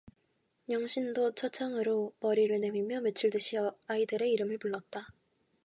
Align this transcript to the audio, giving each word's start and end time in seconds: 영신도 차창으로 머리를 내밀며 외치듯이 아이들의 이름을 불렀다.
영신도 0.67 1.35
차창으로 1.35 2.15
머리를 2.21 2.59
내밀며 2.59 3.01
외치듯이 3.01 3.57
아이들의 3.85 4.31
이름을 4.31 4.57
불렀다. 4.57 5.07